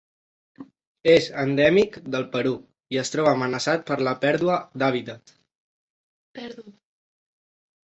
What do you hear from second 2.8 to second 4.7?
i es troba amenaçat per la pèrdua